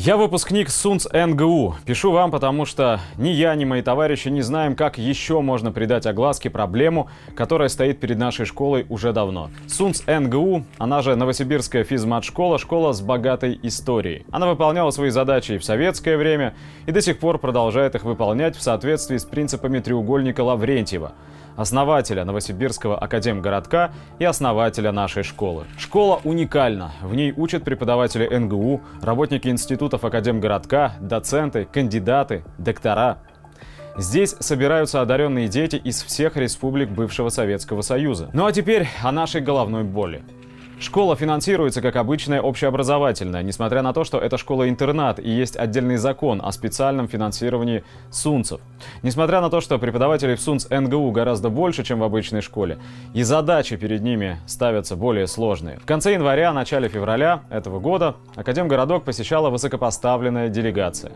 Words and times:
Я 0.00 0.16
выпускник 0.16 0.70
СУНЦ 0.70 1.08
НГУ. 1.12 1.74
Пишу 1.84 2.12
вам, 2.12 2.30
потому 2.30 2.66
что 2.66 3.00
ни 3.16 3.30
я, 3.30 3.56
ни 3.56 3.64
мои 3.64 3.82
товарищи 3.82 4.28
не 4.28 4.42
знаем, 4.42 4.76
как 4.76 4.96
еще 4.96 5.40
можно 5.40 5.72
придать 5.72 6.06
огласке 6.06 6.50
проблему, 6.50 7.08
которая 7.34 7.68
стоит 7.68 7.98
перед 7.98 8.16
нашей 8.16 8.46
школой 8.46 8.86
уже 8.88 9.12
давно. 9.12 9.50
СУНЦ 9.66 10.04
НГУ, 10.06 10.64
она 10.78 11.02
же 11.02 11.16
Новосибирская 11.16 11.82
физмат-школа, 11.82 12.58
школа 12.60 12.92
с 12.92 13.00
богатой 13.00 13.58
историей. 13.64 14.24
Она 14.30 14.46
выполняла 14.46 14.92
свои 14.92 15.10
задачи 15.10 15.52
и 15.52 15.58
в 15.58 15.64
советское 15.64 16.16
время, 16.16 16.54
и 16.86 16.92
до 16.92 17.00
сих 17.00 17.18
пор 17.18 17.38
продолжает 17.38 17.96
их 17.96 18.04
выполнять 18.04 18.54
в 18.54 18.62
соответствии 18.62 19.16
с 19.16 19.24
принципами 19.24 19.80
треугольника 19.80 20.42
Лаврентьева– 20.42 21.14
основателя 21.58 22.24
Новосибирского 22.24 22.96
академгородка 22.96 23.90
и 24.20 24.24
основателя 24.24 24.92
нашей 24.92 25.24
школы. 25.24 25.64
Школа 25.76 26.20
уникальна. 26.22 26.92
В 27.02 27.16
ней 27.16 27.34
учат 27.36 27.64
преподаватели 27.64 28.28
НГУ, 28.28 28.80
работники 29.02 29.48
институтов 29.88 30.04
академгородка, 30.04 30.92
доценты, 31.00 31.66
кандидаты, 31.72 32.44
доктора. 32.58 33.18
Здесь 33.96 34.36
собираются 34.38 35.00
одаренные 35.00 35.48
дети 35.48 35.76
из 35.76 36.02
всех 36.02 36.36
республик 36.36 36.90
бывшего 36.90 37.30
Советского 37.30 37.80
Союза. 37.80 38.30
Ну 38.34 38.44
а 38.44 38.52
теперь 38.52 38.86
о 39.02 39.10
нашей 39.12 39.40
головной 39.40 39.84
боли. 39.84 40.22
Школа 40.80 41.16
финансируется 41.16 41.82
как 41.82 41.96
обычная 41.96 42.40
общеобразовательная, 42.40 43.42
несмотря 43.42 43.82
на 43.82 43.92
то, 43.92 44.04
что 44.04 44.18
это 44.18 44.38
школа-интернат 44.38 45.18
и 45.18 45.28
есть 45.28 45.56
отдельный 45.56 45.96
закон 45.96 46.40
о 46.42 46.52
специальном 46.52 47.08
финансировании 47.08 47.82
СУНЦев. 48.12 48.60
Несмотря 49.02 49.40
на 49.40 49.50
то, 49.50 49.60
что 49.60 49.78
преподавателей 49.78 50.36
в 50.36 50.40
СУНЦ 50.40 50.70
НГУ 50.70 51.10
гораздо 51.10 51.48
больше, 51.50 51.82
чем 51.82 51.98
в 51.98 52.04
обычной 52.04 52.42
школе, 52.42 52.78
и 53.12 53.24
задачи 53.24 53.76
перед 53.76 54.02
ними 54.02 54.38
ставятся 54.46 54.94
более 54.94 55.26
сложные. 55.26 55.78
В 55.80 55.84
конце 55.84 56.12
января, 56.12 56.52
начале 56.52 56.88
февраля 56.88 57.42
этого 57.50 57.80
года 57.80 58.14
Академгородок 58.36 59.02
посещала 59.02 59.50
высокопоставленная 59.50 60.48
делегация. 60.48 61.10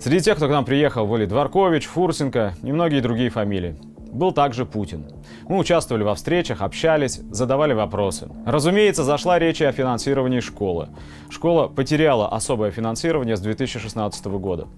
Среди 0.00 0.20
тех, 0.20 0.38
кто 0.38 0.48
к 0.48 0.50
нам 0.50 0.64
приехал, 0.64 1.06
были 1.06 1.26
Дворкович, 1.26 1.84
Фурсенко 1.84 2.54
и 2.62 2.72
многие 2.72 3.00
другие 3.00 3.28
фамилии 3.28 3.76
был 4.12 4.32
также 4.32 4.66
Путин. 4.66 5.06
Мы 5.48 5.58
участвовали 5.58 6.02
во 6.02 6.14
встречах, 6.14 6.62
общались, 6.62 7.20
задавали 7.30 7.72
вопросы. 7.72 8.28
Разумеется, 8.46 9.04
зашла 9.04 9.38
речь 9.38 9.60
и 9.60 9.64
о 9.64 9.72
финансировании 9.72 10.40
школы. 10.40 10.88
Школа 11.28 11.68
потеряла 11.68 12.28
особое 12.28 12.70
финансирование 12.70 13.36
с 13.36 13.40
2016 13.40 14.26
года. 14.26 14.68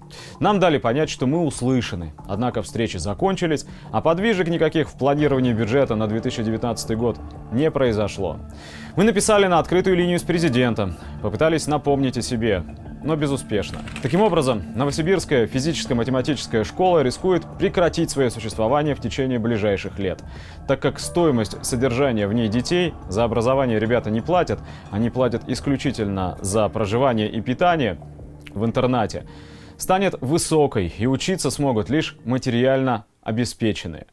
Нам 0.41 0.61
дали 0.61 0.79
понять, 0.79 1.11
что 1.11 1.27
мы 1.27 1.45
услышаны. 1.45 2.13
Однако 2.29 2.63
встречи 2.63 2.99
закончились, 2.99 3.67
а 3.91 4.01
подвижек 4.01 4.49
никаких 4.49 4.89
в 4.89 4.99
планировании 4.99 5.53
бюджета 5.53 5.95
на 5.95 6.07
2019 6.07 6.97
год 6.97 7.19
не 7.53 7.71
произошло. 7.71 8.39
Мы 8.97 9.05
написали 9.05 9.47
на 9.47 9.59
открытую 9.59 9.97
линию 9.97 10.19
с 10.19 10.23
президентом, 10.23 10.97
попытались 11.23 11.67
напомнить 11.67 12.19
о 12.19 12.23
себе 12.23 12.65
но 13.05 13.17
безуспешно. 13.17 13.79
Таким 14.03 14.21
образом, 14.21 14.63
Новосибирская 14.75 15.47
физическо-математическая 15.47 16.65
школа 16.65 17.03
рискует 17.03 17.45
прекратить 17.59 18.11
свое 18.11 18.31
существование 18.31 18.95
в 18.95 19.01
течение 19.01 19.39
ближайших 19.39 19.99
лет, 19.99 20.23
так 20.69 20.81
как 20.81 20.99
стоимость 20.99 21.65
содержания 21.65 22.27
в 22.27 22.33
ней 22.33 22.49
детей 22.49 22.95
за 23.09 23.25
образование 23.25 23.79
ребята 23.79 24.11
не 24.11 24.21
платят, 24.21 24.61
они 24.91 25.11
платят 25.11 25.43
исключительно 25.47 26.39
за 26.41 26.69
проживание 26.69 27.31
и 27.31 27.41
питание 27.41 27.99
в 28.55 28.65
интернате, 28.65 29.27
станет 29.77 30.15
высокой 30.21 30.93
и 30.97 31.07
учиться 31.07 31.51
смогут 31.51 31.91
лишь 31.91 32.17
материально 32.25 33.05
обеспеченные. 33.23 34.07